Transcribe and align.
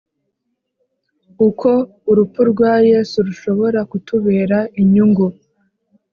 Uko 1.47 1.69
urupfu 2.11 2.41
rwa 2.51 2.73
Yesu 2.89 3.15
rushobora 3.27 3.79
kutubera 3.89 4.57
inyungu 4.81 5.25